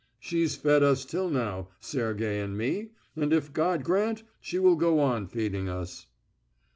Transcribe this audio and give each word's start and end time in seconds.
She's 0.19 0.55
fed 0.55 0.81
us 0.81 1.05
till 1.05 1.29
now, 1.29 1.67
Sergey 1.79 2.39
and 2.39 2.57
me, 2.57 2.89
and 3.15 3.31
if 3.31 3.53
God 3.53 3.83
grant, 3.83 4.23
she 4.39 4.57
will 4.57 4.75
go 4.75 4.99
on 4.99 5.27
feeding 5.27 5.69
us." 5.69 6.07